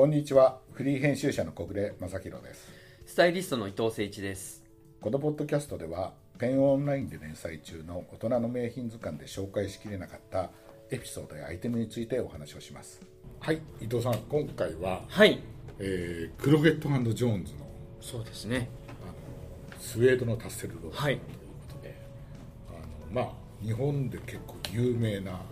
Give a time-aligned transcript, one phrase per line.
[0.00, 0.60] こんにちは。
[0.72, 2.72] フリー編集者の小暮正弘です。
[3.04, 4.64] スタイリストの伊藤誠一です。
[4.98, 10.48] このポッドキャストではペンオンラインで連載中の大人の名品図鑑で紹介しきれなかった
[10.90, 13.02] エピソードやアイテムについてお話をします。
[13.40, 15.42] はい伊藤さん今回は、はい。
[15.78, 17.58] えークロゲットジョーンズの
[18.00, 18.70] そうですね。
[19.02, 19.12] あの
[19.78, 21.22] スウェードのタッセルロードというはいこ
[21.76, 21.94] とで、
[22.70, 22.72] あ
[23.12, 25.42] のまあ日本で結構有名な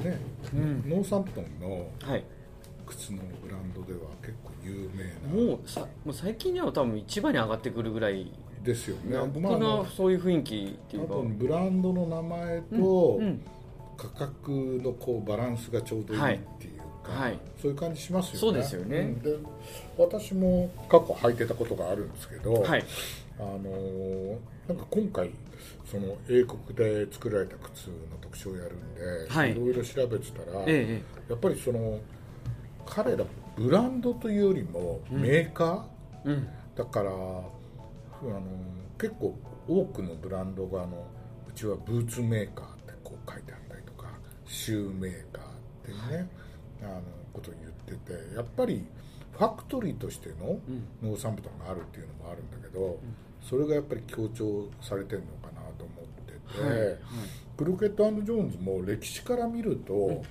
[0.00, 0.18] ね、
[0.52, 2.24] ノーサンプトンのはい
[2.88, 5.52] 靴のブランドでは結構有名な。
[5.52, 8.32] もうさもう最近には多分一番に上がってくるぐらい。
[8.62, 9.16] ですよね。
[9.16, 11.14] な僕ののそういう雰囲気っていうか。
[11.14, 13.40] 多分ブランドの名前とうん
[13.96, 17.38] 価格のこうバランスがちょうどいいっていうか、はい。
[17.60, 18.38] そういう感じしますよね。
[18.38, 19.02] そうですよね。
[19.02, 19.20] ん。
[19.20, 19.36] で
[19.96, 22.84] 私も過去履いてたことがあるんですけど、はい。
[23.38, 24.36] あのー
[24.68, 25.30] なんか今回
[25.90, 29.54] その英国で作られた靴の特徴をやるんで、はい。
[29.54, 31.00] ろいろ調べてたら、え。
[31.28, 31.98] やっぱりその
[32.88, 33.24] 彼ら
[33.56, 35.82] ブランドというよりもメーカー、
[36.26, 36.48] えうん。
[36.74, 37.50] だからあの
[38.98, 39.36] 結構
[39.68, 41.06] 多くのブランドがあの
[41.48, 44.08] うちはブーツメーカーってこう書いてあったりとか
[44.46, 45.48] シューメーカーっ
[45.84, 46.28] ていうね、
[46.82, 48.84] あのことを言っててやっぱり
[49.32, 50.58] ファクトリーとしての
[51.02, 52.98] 農産物があるっていうのもあるんだけど、
[53.42, 56.98] それがやっぱり強調されてるのかなと思ってて、はいはい。
[57.56, 60.22] クロケットジョーンズも歴史から見ると、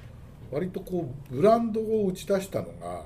[0.51, 3.03] 割とこうブランドを打ち出したのが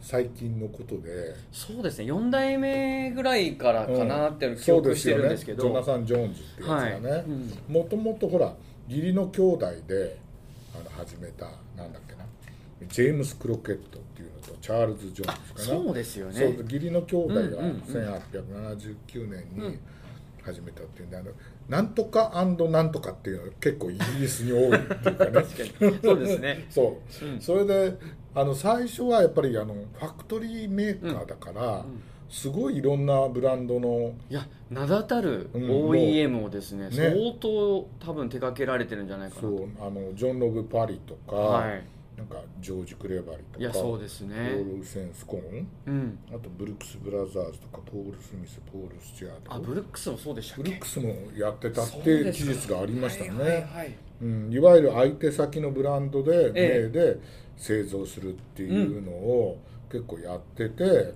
[0.00, 1.34] 最近のことで。
[1.52, 2.06] そうですね。
[2.06, 7.10] 4代目ぐらいからかなって記憶してるんですけど、そうですよね、ジョナサン・ジョーンズっていうやつがね。
[7.10, 7.20] はい。
[7.22, 7.52] うん。
[7.68, 8.54] もともとほら
[8.88, 10.18] 義理の兄弟で
[10.74, 12.24] あの始めたなんだっけな。
[12.88, 15.64] ジェームス・クロケットっていうのとチャールズ・ジョーンズかな。
[15.64, 16.34] そうですよね。
[16.34, 17.80] そう義理の兄弟がうんうんうん。
[17.80, 19.78] 1879年に
[20.48, 21.30] 始めたっていうんであの
[21.68, 25.44] なんとかなんとかっていうのが結構イギリスに多いっていうかね。
[26.02, 26.66] そうですね。
[26.70, 27.40] そう、うん。
[27.40, 27.98] それで
[28.34, 31.84] あの最初はやっぱりあのファクトリーメーカーだから、
[32.30, 36.90] すごいいろんなブランドのいや名だたる OEM をですね,、ね。
[36.90, 39.48] 相当多分手掛けられてるんじゃないかなと。
[39.48, 41.82] そうあのジョン・ロブ・パリとか、はい
[42.18, 45.68] なんかジョージ・クレバリとかいやそうですポねール・センスコーン？
[45.86, 46.18] うん。
[46.30, 49.54] あとブルックス・ブラザーズとかポール・スミスポール・スチュアート。
[49.54, 50.62] あブルックスもそうでしたっけ？
[50.64, 53.96] ブルックスもやってたって事実がありましたね、はいはいはい。
[54.20, 57.18] うん、いわゆる相手先のブランドでえで
[57.56, 61.14] 製造するっていうのを結構やってて、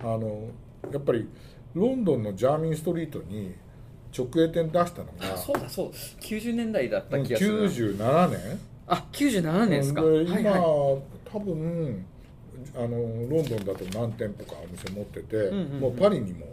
[0.00, 0.50] あの
[0.92, 1.26] やっぱり
[1.72, 3.54] ロンドンのジャーミンストリートに
[4.14, 8.60] 直営店出したのがあそうだそう90年代だった気がする97年？
[8.86, 10.54] あ97年ですか、で今、はいはい。
[11.32, 12.04] 多分
[12.74, 15.80] あのロンドンだと何店舗かお店持ってて、んうんうん。
[15.80, 16.46] もうパリにも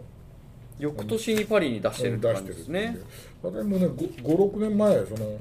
[0.78, 2.96] 翌年にパリに出してるって感じですね。
[3.42, 5.38] 私もね56年前その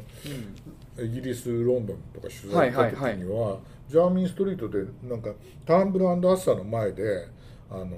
[1.04, 5.32] イギリスロンドンとか取材した時には,、はいはいジャーミンストリートでなんか
[5.66, 7.28] ターンブルアッサーの前で
[7.72, 7.98] あの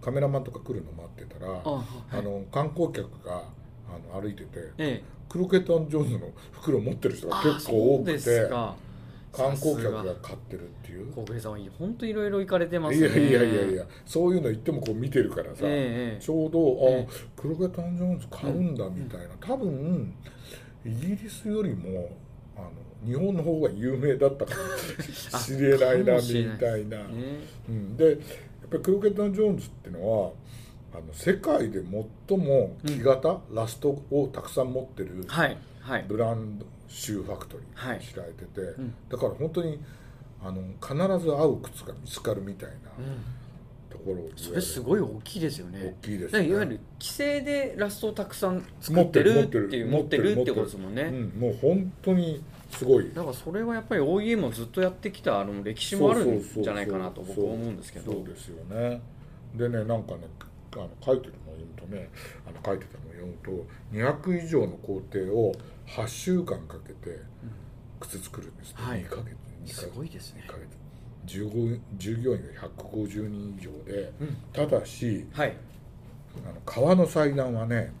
[0.00, 1.84] カメラマンとか来るの待ってたらああ、は
[2.18, 3.42] いの観光客が
[3.90, 8.50] あの歩いてて、ええクロケットジョーンズの袋持ってる人があ結構多くて
[9.30, 11.12] 観光客が買ってるっていう。
[11.12, 13.08] 小暮さんは本当いろいろ行かれてますね。
[13.08, 20.14] いやいやいやいやそういうの言ってもこう見てるからさ、ええちょうど、えあクロケットジョーンズ買うんだみたいな、多分
[20.84, 22.10] イギリスよりも
[22.56, 22.70] あの
[23.06, 26.04] 日本の方が有名だったかもしれない。
[26.04, 27.14] なみたいな、ね。
[27.68, 28.16] うん、でやっ
[28.70, 30.32] ぱりクロケットジョーンズっていうのは
[30.92, 31.80] あの世界で
[32.28, 36.04] 最も木型、ラストをたくさん持ってるはいはい。
[36.06, 38.94] ブランドシューファクトリー知られてて、ん。
[39.08, 39.80] だから本当に
[40.42, 42.76] あの必ず合う靴が見つかるみたいな
[43.90, 45.96] ところをそれすごい大きいですよね。
[46.02, 46.48] 大きいですね。
[46.48, 53.10] いわゆる規制でラストをたくさん作ってるっていう持ってるってことですもんね、うん、もう本当にすごい。
[53.14, 58.12] だからそれはやっぱり OEM をずっとやってきたあの歴史もあるんじゃないかなと僕は思うんですけど。
[58.12, 59.00] そうですよね。
[59.54, 60.28] でねなんかね
[60.74, 62.08] あの書いてるのを読むとね
[62.46, 65.54] あの書いてたのを読むと200以上の工程を
[65.86, 67.18] 8週間かけて
[68.00, 69.00] 靴作るんですって、はい。
[69.00, 69.24] 2ヶ月。
[69.24, 70.44] 2ヶす月ごいですね。
[70.46, 70.68] 2ヶ月。
[71.38, 74.36] 15従業員が150人以上で、うん。
[74.52, 75.56] ただしはい。
[76.46, 77.92] あの川の祭壇はね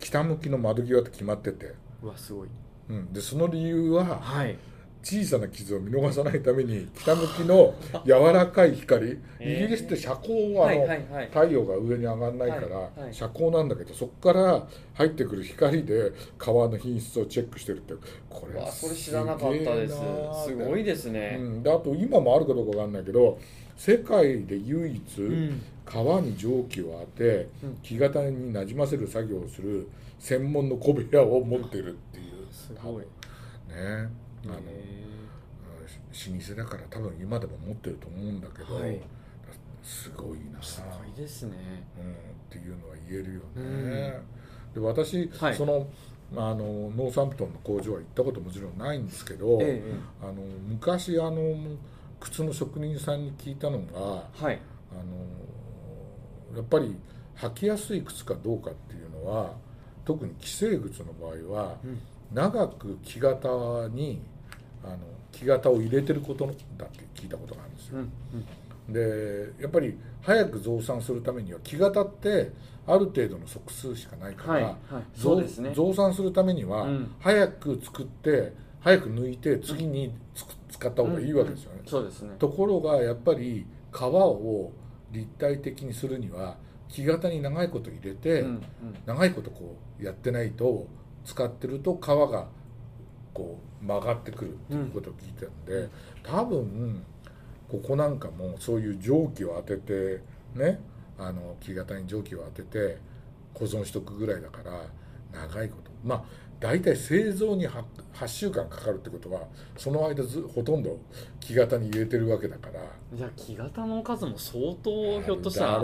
[0.00, 2.48] 北向きの窓際って決まってて、うわすごい。
[2.88, 4.56] うん、でその理由ははい
[5.06, 11.26] 小さな傷を見逃さないために北向きの 柔らかい光イえーギリスって遮光はあの、はいはいはい。
[11.26, 17.94] 太陽が上に上がらないから、遮光なんだけどそこから入ってくる光で川の品質をチェックしてるって
[18.28, 19.94] これうわそれ知らなかったです。
[20.44, 23.38] すごいですね、うん、であと今もあるかどうかわかんないけど
[23.76, 25.62] 世界で唯一、ん。
[25.84, 27.76] 川に蒸気を当てうん。
[27.80, 29.86] 木型になじませる作業をする
[30.18, 32.24] 専門の小部屋を持ってるっていう。
[32.50, 33.04] すごい。
[33.68, 34.96] ねあの、へ
[36.32, 39.00] 老舗だから多分今でも持ってると思うんだけど、はい。
[39.82, 40.60] すごいな。
[40.62, 41.56] すごいですね。
[41.98, 42.14] うん、っ
[42.50, 44.20] ていうのは言えるよね、
[44.74, 45.54] で私、はい。
[45.54, 45.86] その
[46.34, 49.94] あのノーサンプトンの工場は行ったこともちろんないんですけど、ええ。
[50.20, 51.54] あの昔あの
[52.18, 54.60] 靴の職人さんに聞いたのがはい。
[54.90, 56.96] あのやっぱり
[57.36, 59.52] 履きやすい靴かどうかっていうのは
[60.04, 62.00] 特に既成靴の場合は、うん。
[62.32, 63.48] 長く木型
[63.88, 64.20] に
[64.86, 64.98] あの
[65.32, 67.98] 木型を入れてることだって聞いたことがあるんですよ。
[67.98, 68.00] う。
[68.02, 68.12] ん
[68.88, 72.52] でやっぱり早く増産するためには木型って
[72.86, 74.76] ある程度の足数しかないから、
[75.58, 75.72] ね。
[75.74, 77.14] 増産するためには、うん。
[77.20, 80.14] 早く作って早く抜いて次に
[80.70, 81.82] 使った方がいいわけですよね。
[81.86, 82.36] そうですね。
[82.38, 84.72] ところがやっぱり皮を
[85.10, 86.56] 立体的にするには
[86.88, 88.62] 木型に長いこと入れて、うんうん。
[89.04, 90.86] 長いことこうやってないと
[91.24, 92.46] 使ってると皮が
[93.36, 95.88] こう曲がってくるっていうことを聞いてたんで、
[96.22, 97.04] 多分
[97.68, 100.22] ここなんかもそういう蒸気を当てて
[100.54, 100.80] ね
[101.18, 102.96] あの木型に蒸気を当てて
[103.52, 104.86] 保存しとくぐらいだから
[105.32, 105.90] 長いこと。
[106.02, 106.24] まあ
[106.58, 107.84] 大体製造に 8,
[108.14, 109.42] 8週間かかるってことは
[109.76, 110.98] その間ずほとんど
[111.38, 112.80] 木型に入れてるわけだから。
[113.12, 115.80] じゃあ木型の数も相当ひょっとしたらあ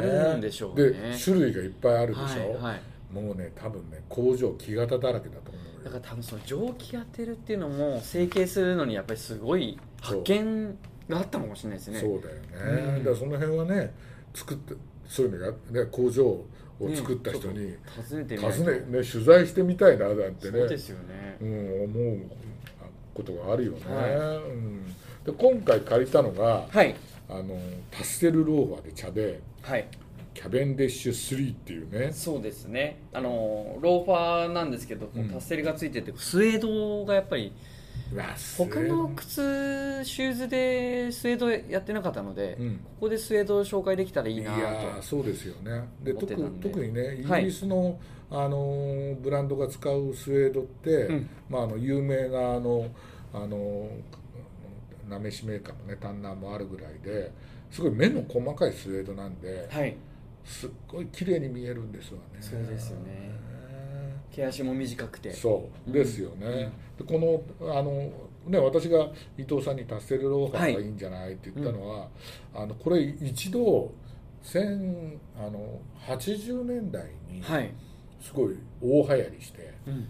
[0.00, 0.90] るんでしょうね。
[0.90, 2.80] で種類がいっぱいあるでしょ、はいはい。
[3.14, 5.64] もうね多分ね工場木型だらけだと思う。
[5.65, 10.76] よだから多分その蒸気当てるっていうのも成形するのにやっぱりすごい発見
[11.08, 12.00] があったのかもしれないですね。
[12.00, 12.98] そうだよね、うん。
[12.98, 13.94] だからその辺はね
[14.34, 14.74] 作って
[15.06, 16.44] そういうのが、ね、工場を
[16.92, 17.78] 作った人に、ね
[18.10, 20.58] 訪ねてみないね、ね、取材してみたいななんてね。
[20.58, 21.36] そうですよね。
[21.40, 22.18] うん、思う
[23.14, 24.86] ことがあるよね、はうん、
[25.24, 26.96] で今回借りたのがはい。
[27.28, 27.56] あの
[27.92, 29.86] パステルローファーで茶ではい
[30.36, 32.12] キャベンディッシュ3っていうね。
[32.12, 33.00] そうですね。
[33.14, 35.30] あのローファーなんですけど、うん。
[35.30, 37.54] タッセルがついててスウェードがやっぱり
[38.58, 42.74] 他の靴シューズでスウェードやってなかったので、うん。
[42.76, 45.88] ここでスウェードを紹介できたらいいないやーそうですよね。
[46.02, 46.34] で特
[46.84, 47.44] にねイはい。
[47.44, 47.98] ギリスの、
[48.30, 51.30] あのーブランドが使うスウェードって、うん。
[51.48, 52.88] まあ、あの有名なあの
[53.32, 53.88] あの
[55.08, 57.32] なめしメーカーのねタンナーもあるぐらいで
[57.70, 59.96] すごい目の細かいスウェードなんで、とはい
[60.46, 62.38] すっごい綺麗に見えるんですわね。
[62.40, 63.32] そうですよね。
[64.30, 65.32] 毛足も短くて。
[65.32, 67.18] そうですよね、でこ
[67.60, 68.10] のあの
[68.46, 72.08] ね私が伊藤さんにタッセルローファーがいいんじゃないって言ったのは、
[72.54, 73.90] あのこれ一度
[74.42, 77.72] 千あの80年代にはい、
[78.20, 80.08] すごい大流行りして、うん、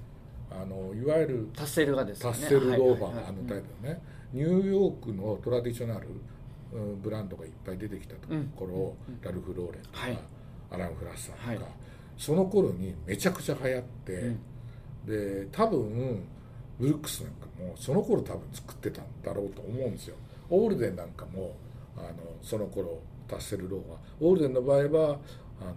[0.50, 2.32] あのいわゆるタッセルがですね。
[2.32, 4.02] タッセルローファー、はいはいはいあのタイプのね、
[4.32, 6.20] ニューヨークのトラディショナルうん
[7.02, 9.20] ブランドがいっぱい出てきたところ、うん。
[9.22, 10.18] ラルフ・ローレンとか、はい。
[10.70, 11.60] アラン・フラッサーとか、はい。
[12.16, 14.40] その頃にめちゃくちゃ流行って、うん。
[15.06, 16.24] で多分
[16.78, 20.16] ブルックスなんかもその頃多分作ってたんだろうと思うんですよ。
[20.50, 21.54] オールデンなんかも
[21.96, 22.08] あの
[22.42, 23.98] その頃タッセルローは。
[24.20, 25.18] オールデンの場合は
[25.60, 25.74] あの、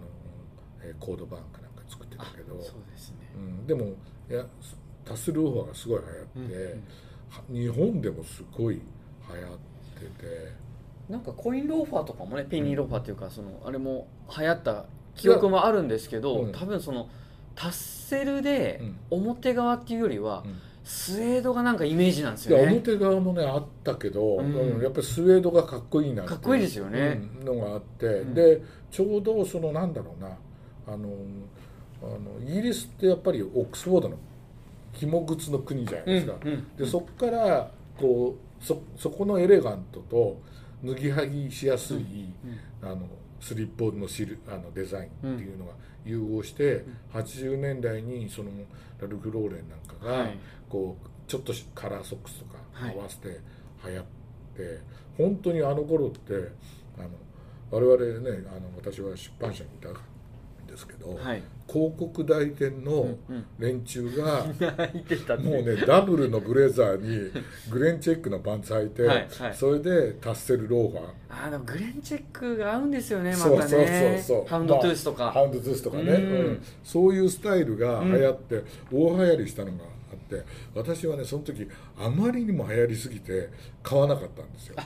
[0.82, 3.16] えーコードバンクなんか作ってたけどそうですね。
[3.36, 3.94] うん、でも
[4.28, 4.44] いや
[5.04, 6.00] タッセルローファーがすごい
[6.34, 6.82] 流行って、うん。
[7.30, 9.58] は日本でもすごい流行っ
[9.94, 10.52] てて
[11.10, 14.84] なんかコインローファーとかもねペニーローファーっていうかそのあれも流行った
[15.16, 16.52] 記憶もあるんですけど、うん。
[16.52, 17.08] 多分その
[17.54, 18.96] タッセルでうん。
[19.10, 20.58] 表側っていうよりは、うん。
[20.84, 22.72] スウェードがなんかイメージなんですよね。
[22.72, 24.54] 表側もねあったけど、うん。
[24.54, 27.20] うんやっぱりスウェードがかっこいいなってかっこいいですよね。
[27.40, 28.34] うんのがあって、ん。
[28.34, 30.28] でちょうどそのなんだろうな
[30.86, 31.08] あの
[32.02, 34.16] あのイギリスってやっぱりオックスフォードの
[34.92, 40.40] 紐靴の国じゃないですか、うんうんでそこからこうそそこのエレガントと
[40.84, 42.32] 脱ぎはぎしやすい、
[42.82, 43.08] あの
[43.40, 45.72] スリッポンのシルあのデザインっていうのが
[46.04, 48.50] 融合して、80年代にその
[49.00, 50.38] ラルフ・ローレンなんかが、はい。
[50.68, 52.94] こうちょっとカラーソックスとかはい。
[52.94, 53.40] 合わせて
[53.84, 54.04] 流行っ
[54.56, 54.80] て、
[55.16, 56.34] 本当にあの頃って
[56.98, 57.10] あの
[57.70, 59.94] 我々ねあの私は出版社にいたん
[60.70, 61.42] ですけど、はい。
[61.68, 64.44] 広告代理店のうん連中が、
[65.38, 67.30] もうねダブルのブレザーに
[67.70, 69.54] グレンチェックのパンツ履いて、はいはい。
[69.54, 71.46] それでタッセルローファー。
[71.46, 73.56] あのグレンチェックが合うんですよねまたね。
[73.56, 74.22] そうそうそう。
[74.22, 76.10] そうハウンドトゥースとか、まあハウンドトゥースとかね、うん。
[76.12, 76.16] う
[76.52, 76.62] ん。
[76.82, 83.48] そういうスタイルが流行って、大流行りしたのがあって私はねその時あまりにも流行りすぎて
[83.82, 84.76] 買わなかったんですよ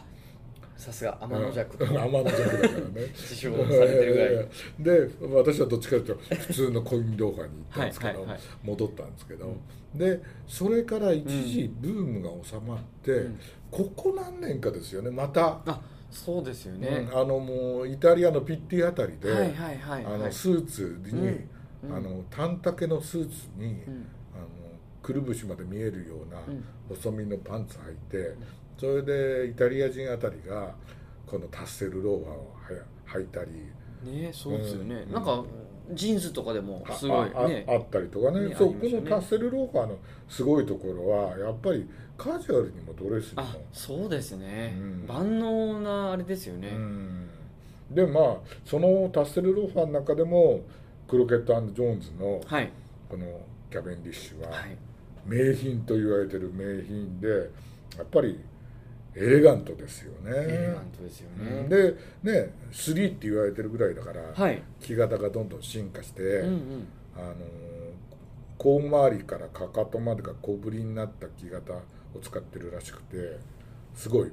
[0.76, 1.84] さすが天の弱う。
[1.84, 3.06] ん天の弱だからね。
[3.12, 4.48] 自称されてるぐらい。
[4.78, 9.56] で私はどっちかというと普通のコインローファーに行ったんですけどはい戻ったんですけど、
[9.94, 13.38] でそれから一時ブームが収まって、ん。
[13.70, 20.14] ここ何年かですよねまた、あそうですよね、うんあのもうイタリアのピッティあたりで、はいはいはいはい。
[20.14, 21.28] あのスーツに、
[21.84, 21.96] うん。
[21.96, 24.06] あの短丈のスーツに、うん。
[24.32, 24.46] あの
[25.02, 26.64] くるぶしまで見えるようなうん。
[26.88, 28.36] 細身のパンツ履いて
[28.78, 30.74] それでイタリア人あたりが
[31.26, 32.54] このタッセルローファーを
[33.06, 33.50] 履いたり。
[34.04, 35.12] ねそうですよね、うん。
[35.12, 35.44] なんか
[35.92, 38.48] ジーンズとかでもすごいねああったりとかね。
[38.48, 43.42] ねそうこのタッセルローファーのすごいところはやっぱりカジュアルにもドレスにも。
[43.42, 45.06] あそうですね、うん。
[45.06, 47.28] 万能なあれですよね、うん。
[47.90, 50.60] でまあそのタッセルローファーの中でも
[51.08, 52.70] クロケットジョーンズのはい。
[53.08, 53.26] この
[53.70, 54.76] キャベンディッシュははい。
[55.26, 57.28] 名品と言われてる名品で
[57.96, 58.38] やっぱり
[59.16, 60.30] エレガントですよね。
[60.30, 61.92] エレガントですよね、で
[62.22, 64.62] ね3って言われてるぐらいだから、はい。
[64.80, 66.88] 木型がどんどん進化して、うんうん。
[67.16, 67.34] あの
[68.58, 71.80] 甲周りからかかとまでが小ぶりになった木型を
[72.22, 73.38] 使ってるらしくて
[73.94, 74.32] すごい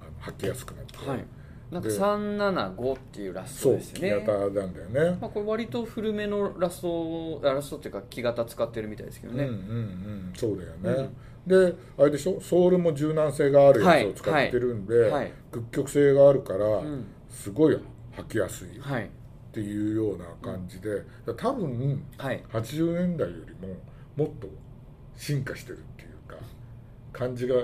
[0.00, 1.24] あの履きやすくなって、はい
[1.70, 4.20] なんかで375っていうラスそうトですよね。
[4.20, 5.18] 木型なんだよね。
[5.20, 11.10] まあ、これ割と古めのラストあラストっていうか木型使ってるみたいですけどね、うんうんうんそうだよね、
[11.46, 12.40] であれでしょ？
[12.40, 15.32] ソールも柔軟性があるやつを使ってるんで、はいはい。
[15.50, 17.06] 屈曲性があるから、うん。
[17.30, 17.74] すごい
[18.16, 19.10] 履きやすいっはい。
[19.52, 21.02] ていうような感じで、
[21.36, 22.44] 多分はい。
[22.52, 23.74] 80年代よりも
[24.16, 24.48] もっと
[25.16, 26.36] 進化してるっていうか
[27.12, 27.56] 感じが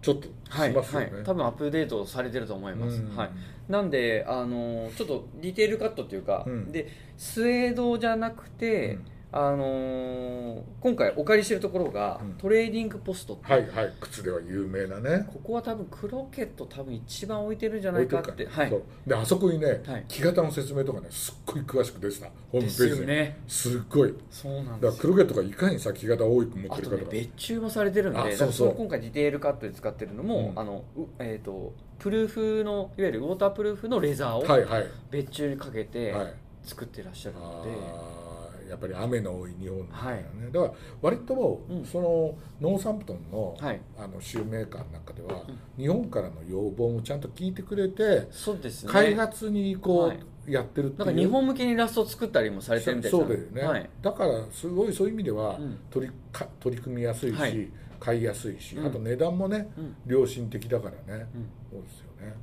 [0.00, 3.16] ちょっとしはい、ますよね、はい、多分アップデートされてると思います、うん。
[3.16, 3.30] はい、
[3.68, 6.72] なんであのちょっとディテールとかっていうか、うん。
[6.72, 12.32] でスウェードじゃなくて、うんあの今回お借りしてるところが、うん。
[12.38, 13.92] トレーディングポストってはいはい。
[14.00, 15.26] 靴では有名なね。
[15.30, 18.30] ここは多分クロケット多分一番置いてるんじゃないかって。
[18.30, 18.70] 置いてるはい。
[18.70, 18.82] そう。
[19.06, 20.04] であそこにね、はい。
[20.08, 23.38] 木型の説明とかねすっごい詳しく出てたホームペですージによね。
[23.46, 24.14] すっごい。
[24.30, 24.84] そうなんだかです。
[24.86, 28.68] よらクロケットがいかにさ木型を多く持っあてるかとかとね別注もされてるんであそうそう。
[28.68, 30.58] の今回ディテールカットで使ってるのも、うん。
[30.58, 34.86] あのうえー、とプルーフのいわゆるウォータープルーフのレザーをはいはい。
[35.10, 36.34] 別注にかけてはい。
[36.64, 38.27] 作ってらっしゃるあので、ー
[38.68, 40.52] やっぱり雨の多い日本みたいなね、はい。
[40.52, 40.72] だから
[41.02, 41.84] 割とうん。
[41.84, 43.80] そのノーサンプトンの,、はい。
[43.98, 45.42] あのシューメーカーの中では、
[45.76, 48.92] 日本からの要望もちゃんと聞いてくれて、そうですね。
[48.92, 50.18] 開発にこう、はい。
[50.48, 51.06] やってるっていう。
[51.06, 55.78] なんか日本向けにラスト作ったりもされてるみたいですそうだよね、はい、だからすごいそういう意味ではうん。
[55.90, 57.68] 取りか取り組みやすいし、はい。
[58.00, 58.86] 買いやすいし、うん。
[58.86, 59.96] あと値段もねうん。
[60.06, 61.50] 良心的だからね、うん。
[61.70, 62.34] そうですよね。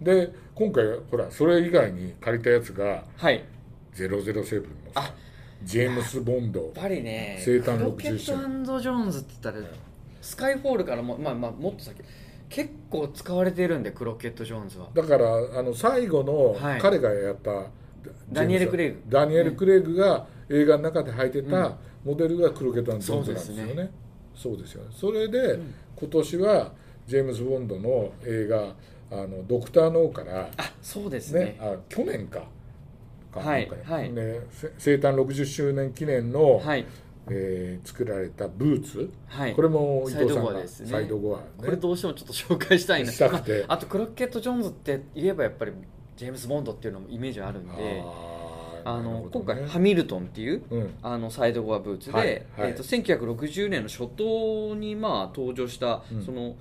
[0.00, 3.44] で今回ほらそれ以外に借りたやつがはい。
[3.94, 4.62] 007のさ。
[4.94, 5.14] あ
[5.64, 6.60] ジェームス・ボンド。
[6.60, 9.66] やっぱりね生誕クロケ60周ットジョーンズって言ったら
[10.20, 12.02] スカイフォールからも,、まあ、まあもっと先。
[12.48, 14.88] 結構使われてるんでクロケット・ジョーンズは。
[14.92, 15.26] だから
[15.58, 16.80] あの最後のはい。
[16.80, 17.66] 彼がやった、
[18.30, 19.02] ダニエルクレイグ。
[19.08, 21.50] ダニエル・クレイグが映画の中で履いてうん。
[21.50, 23.90] たモデルがクロケット・ジョーンズなんですよね。
[24.34, 24.90] そうですよね。
[24.94, 25.74] それで、ん。
[25.96, 26.72] 今年は
[27.06, 28.74] ジェームズ・ボンドの映画
[29.10, 31.40] 「あのドクター・ノー」からあそうですね。
[31.40, 32.44] ねあ去年か
[33.32, 34.12] かはいはい。
[34.12, 36.86] ねせ生誕60周年記念の、はい。
[37.30, 39.54] えー作られたブーツ、はい。
[39.54, 40.90] これも伊藤さんサイドゴアがですね。
[40.90, 41.46] サイドゴアね。
[41.58, 43.12] これどうしてもちょっと紹介したいな。
[43.12, 43.60] したくて。
[43.60, 45.72] まああとクロケット・ジョーンズって言えばやっぱり
[46.16, 48.02] ジェームズ・ボンドっていうのもイメージあるんで
[48.84, 49.26] あのね。
[49.32, 50.94] 今回ハミルトンっていううん。
[51.02, 52.44] あのサイドゴアブーツで、はいはい。
[52.58, 56.24] えー、と1960年の初頭にまあ登場した、うん。
[56.24, 56.56] その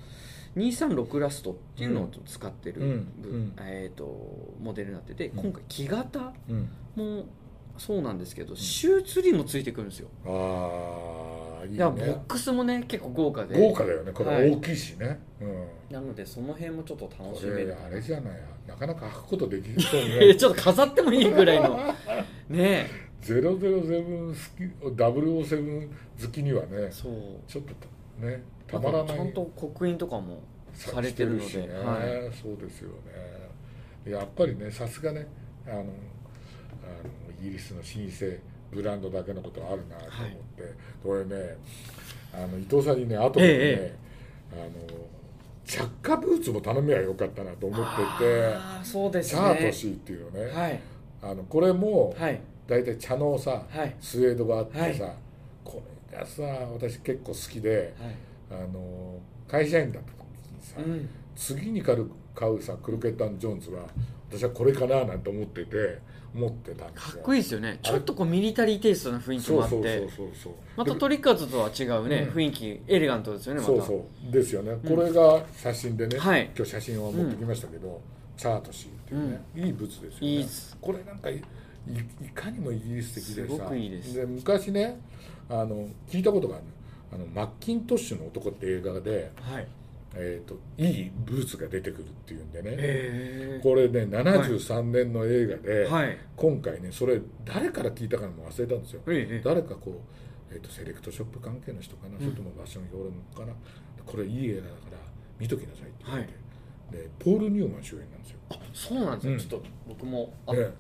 [0.57, 3.53] 236ラストっていうのを使ってる、うん。
[3.61, 5.43] えー、とモデルになってて、うん。
[5.43, 6.69] 今回木型うん。
[6.95, 7.25] も
[7.77, 10.09] そうなんですけど、シューツリーもついてくるんですよ。
[10.25, 13.57] ああいいいやボッねクスもね結構豪華で。
[13.57, 14.11] 豪華だよね。
[14.11, 14.43] こはい。
[14.43, 15.65] れ大きいしね、うん。
[15.93, 18.33] なのでその辺もちょっと楽こしめるれあれじゃない。
[18.67, 21.79] なかなか履くことできそうえね ちょっと飾ってもいいぐらいの。
[22.49, 22.87] ね
[23.21, 24.33] 007好
[24.93, 25.89] き007
[26.21, 27.13] 好きにはねそう。
[27.47, 29.17] ちょっとねたまらない。
[29.17, 30.41] ちゃんと刻印とかも
[30.73, 31.73] されてるので、ね。
[31.73, 32.89] はい、そうですよ
[34.05, 34.11] ね。
[34.11, 35.27] やっぱりねさすがね
[35.67, 35.85] あのあの
[37.39, 40.73] イギリスの老舗ブランドだけのことあるなと思って、
[41.03, 41.57] これね
[42.33, 43.95] あの伊藤さんにね後でね、え
[44.53, 44.71] あの
[45.65, 47.85] 着火ブーツも頼めばよかったなと思っ
[48.19, 49.41] ててああそうですね。
[49.41, 50.79] チャートシーっていうのね、はい。
[51.21, 52.41] あのこれもはい。
[52.67, 53.95] 大体茶のさ、はい。
[53.99, 55.15] スウェードがあってさ、はい。
[55.63, 58.15] これがさ私結構好きではい
[58.51, 60.17] あの会社員だった時
[60.53, 61.09] にさ、うん。
[61.35, 63.83] 次に買う買うさクロケットジョーンズは
[64.29, 65.99] 私はこれかななんて思ってて
[66.33, 67.13] 思ってたんですよ。
[67.13, 67.79] かっこいいですよね。
[67.81, 69.73] ちょっとこうミリタリーテイストな雰囲気もあって。
[69.73, 70.53] そうそうそうそうそう。
[70.77, 72.41] またトリッカーズとは違うね、うん。
[72.41, 73.71] 雰囲気エレガントですよねまた。
[73.73, 74.31] そうそう。
[74.31, 76.49] ですよね、これが写真でね、はい。
[76.55, 78.01] 今日写真を持ってきましたけど、
[78.37, 80.27] チャートシーっていうね、いいブツですよね。
[80.27, 80.47] いい
[80.79, 83.55] これなんかいいいかにもイギリス的でさ。
[83.55, 84.25] すごくいいです。
[84.25, 84.99] 昔ね
[85.49, 86.63] あの聞いたことがある
[87.13, 89.67] あのマッキントッシュの男って映画で、はい。
[90.13, 96.17] えー、といいブーツが出てくるっていうんでね、へこれね73年の映画で、えはい。
[96.35, 100.01] 今回ねそれ誰から聞いたかも忘れたんですよ、ええ誰かこ
[100.51, 103.53] う、えー、とセレクトショップ関係の人かな、それともファッション評論家かな。
[104.05, 104.97] これいい映画だから
[105.39, 106.33] 見ときなさいって言って、
[107.05, 108.39] でポール・ニューマン主演なんですよ。
[108.49, 109.39] あそうなんですね、うん。
[109.39, 110.33] ちょっと僕も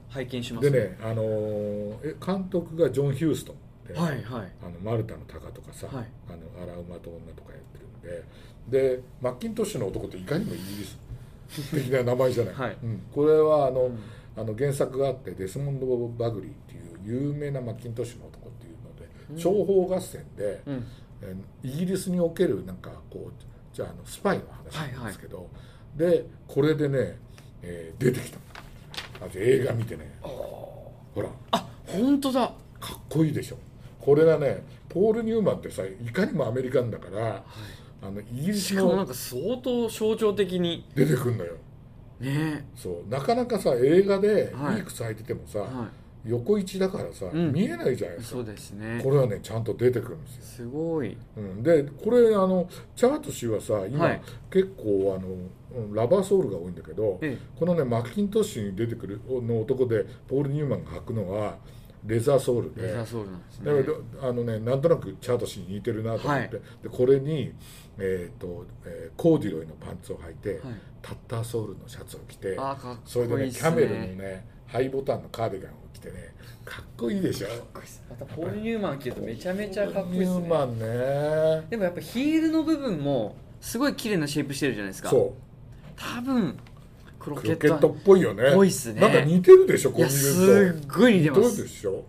[0.09, 4.51] 拝見しますでね、あのーえ監督がジョン・ヒューストンって、はいはい。
[4.63, 6.05] あのマルタの鷹とかさ、はい。
[6.29, 10.99] あの荒馬と女とかやってるんででマッキントッシュの男っていかにもイギリス
[11.71, 12.77] 的な名前じゃない、はい。
[12.83, 13.01] うん。
[13.11, 13.99] これはあの、うん。
[14.37, 15.85] あの原作があってデスモンド・
[16.17, 19.35] バグリーっていう有名なマッキントッシュの男っていうので、うん。
[19.35, 20.87] 諜報合戦で、うん。
[21.21, 25.47] えーイギリスにおけるなんかこうじゃああのスパイの話なんですけど、
[25.95, 27.19] でこれでね、
[27.61, 28.39] えー出てきた。
[29.21, 30.11] あ映画見てね。
[30.21, 31.29] ほら。
[31.51, 32.53] あ本当だ。
[32.79, 33.57] かっこいいでしょ
[34.01, 37.43] これがねポール・ニューマンってさいかにもアメリカンだから
[38.01, 41.53] あのイギリスしかもなんのか相当象徴的に出てくんのよ。
[42.19, 42.65] ね。
[42.75, 43.09] そう。
[43.09, 44.75] なかなかさ映画ではい。
[44.77, 45.89] リークされててもさ、は
[46.25, 47.51] 横位置だからさ、うん。
[47.51, 48.35] 見えないじゃないですか。
[48.37, 49.01] そうですね。
[49.03, 51.17] これはねちゃんと出てくるんですよ、すごい。
[51.37, 54.21] うん、でこれあのチャート氏はさ今、はい。
[54.51, 55.27] 結構あの
[55.83, 61.57] うんラバーソウルが多いんだけど、えこのねマッキントッシュに出てくるの男でポール・ニューマンが履くのは
[62.05, 63.71] レザーソウルでレザーソウルなんですね。
[63.71, 67.53] だけどあのねなんとなくチャート氏に似てるなと思って、はでこれに、
[67.97, 70.59] えーとえーコーディロイのパンツを履いて、はい。
[71.01, 72.57] タッターソウルのシャツを着て
[73.05, 77.47] それでねキャメルのねねハイボタンのカーディガンを着てねかっこいいでしょ。
[78.09, 80.37] またポール・ニューマン着るとめちゃめちゃかっこいいニですね。
[80.37, 81.67] ューマンね。
[81.69, 85.09] でもやっぱヒールの部分もすごい綺麗なシェイプしてるじゃないですか。
[85.09, 85.33] そ
[85.95, 86.57] 多分
[87.21, 88.51] クロうケットっぽいよね。
[88.53, 88.99] ぽいっすね。
[88.99, 91.91] なんか似てるでしょこいうや見するとっごい似てま似てるすでしょ。
[91.91, 92.03] ね。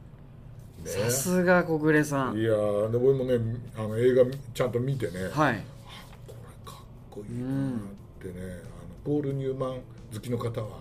[0.84, 2.36] さすが小暮さん。
[2.38, 5.64] いやーで俺もねあの映画ちゃんと見てね、はい。
[6.26, 6.34] こ
[6.66, 7.50] れかっこいいなっ
[8.20, 8.60] てね、あの
[9.04, 9.80] ポール・ニューマン
[10.12, 10.80] 好きの方は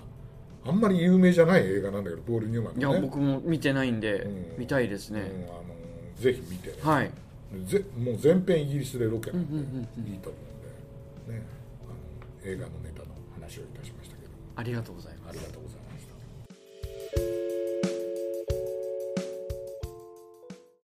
[0.65, 2.83] あんまり有名じゃない映画なんだけどポール・ニューマンね。
[2.83, 4.45] や僕も見てないんでうん。
[4.59, 5.21] 見たいですね。
[5.21, 5.61] うんあの
[6.17, 7.11] ぜひ見てね、はい。
[7.65, 10.13] ぜもう全編イギリスでロケなんで、うんうんうんうん。
[10.13, 10.37] いいと思
[11.27, 11.45] うんで、ね、
[12.43, 12.90] あの映画のネ
[14.55, 15.10] ありがとうございます。